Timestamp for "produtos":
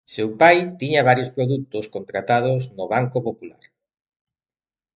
1.35-1.85